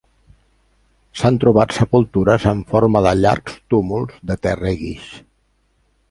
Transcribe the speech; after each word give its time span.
S'han 1.19 1.35
trobat 1.43 1.75
sepultures 1.79 2.47
en 2.51 2.63
forma 2.71 3.03
de 3.09 3.11
llargs 3.19 3.59
túmuls 3.75 4.17
de 4.31 4.39
terra 4.47 4.73
i 4.79 4.81
guix. 4.81 5.13